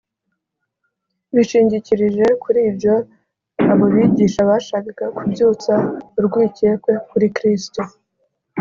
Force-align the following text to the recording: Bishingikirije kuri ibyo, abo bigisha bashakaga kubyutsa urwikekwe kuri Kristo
Bishingikirije 1.35 2.25
kuri 2.43 2.59
ibyo, 2.69 2.95
abo 3.71 3.85
bigisha 3.95 4.41
bashakaga 4.49 5.05
kubyutsa 5.17 5.73
urwikekwe 6.17 6.91
kuri 7.09 7.27
Kristo 7.37 7.81